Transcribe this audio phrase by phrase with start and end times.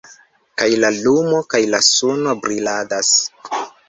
[0.61, 3.13] Kaj la lumo kaj la suno briladas?